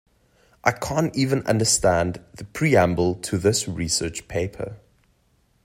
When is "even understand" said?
1.15-2.25